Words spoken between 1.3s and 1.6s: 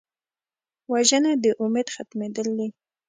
د